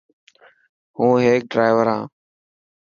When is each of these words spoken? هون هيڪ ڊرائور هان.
هون 0.97 1.11
هيڪ 1.25 1.41
ڊرائور 1.51 1.87
هان. 1.93 2.03